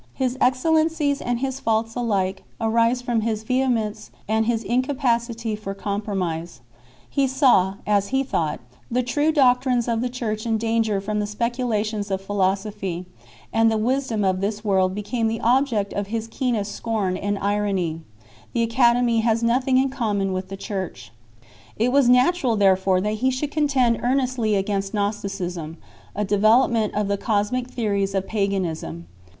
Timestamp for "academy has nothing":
18.63-19.77